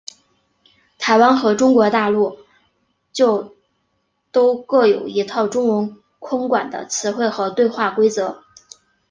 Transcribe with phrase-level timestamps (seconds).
[0.97, 2.35] 台湾和中国大陆
[3.13, 3.55] 就
[4.31, 8.41] 都各有一套中文空管的词汇和对话规则。